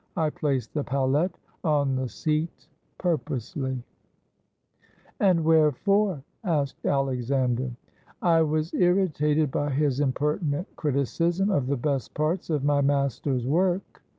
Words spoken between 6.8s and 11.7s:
Alexander. "I was irritated by his impertinent criticism of